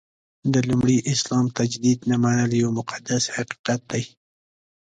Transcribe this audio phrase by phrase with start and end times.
[0.53, 4.03] د لومړي اسلام تجدید نه منل یو مقدس حقیقت دی.